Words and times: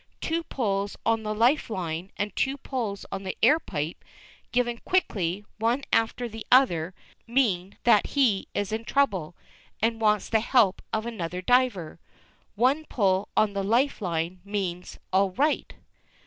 Two 0.19 0.41
pulls 0.41 0.97
on 1.05 1.21
the 1.21 1.35
life 1.35 1.69
line, 1.69 2.11
and 2.17 2.35
two 2.35 2.57
pulls 2.57 3.05
on 3.11 3.21
the 3.21 3.37
air 3.43 3.59
pipe, 3.59 4.03
given 4.51 4.79
quickly 4.79 5.45
one 5.59 5.83
after 5.93 6.27
the 6.27 6.43
other, 6.51 6.95
mean 7.27 7.77
that 7.83 8.07
he 8.07 8.47
is 8.55 8.71
in 8.71 8.83
trouble, 8.83 9.35
and 9.79 10.01
wants 10.01 10.27
the 10.27 10.39
help 10.39 10.81
of 10.91 11.05
another 11.05 11.39
diver. 11.43 11.99
One 12.55 12.83
pull 12.85 13.29
on 13.37 13.53
the 13.53 13.63
life 13.63 14.01
line 14.01 14.41
means 14.43 14.97
"all 15.13 15.33
right." 15.33 15.71